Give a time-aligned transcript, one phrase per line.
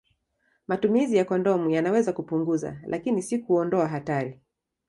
[0.67, 4.39] Matumizi ya kondomu yanaweza kupunguza, lakini si kuondoa hatari.